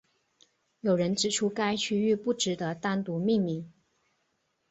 [0.79, 3.71] 有人指出该区域不值得单独命名。